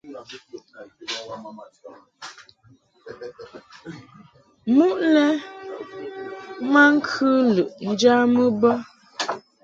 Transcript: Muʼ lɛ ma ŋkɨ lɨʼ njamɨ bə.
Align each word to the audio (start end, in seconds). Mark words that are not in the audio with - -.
Muʼ 4.75 4.97
lɛ 5.13 5.25
ma 6.71 6.83
ŋkɨ 6.95 7.29
lɨʼ 7.55 7.67
njamɨ 7.91 8.43
bə. 8.61 8.71